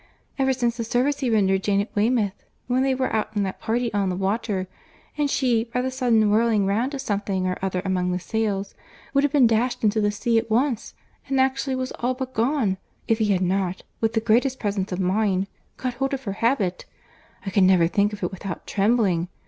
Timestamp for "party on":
3.61-4.09